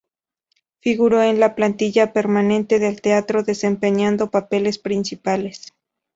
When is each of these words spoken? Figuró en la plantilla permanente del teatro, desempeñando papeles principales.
Figuró 0.79 1.21
en 1.21 1.39
la 1.39 1.53
plantilla 1.53 2.11
permanente 2.11 2.79
del 2.79 3.01
teatro, 3.03 3.43
desempeñando 3.43 4.31
papeles 4.31 4.79
principales. 4.79 5.75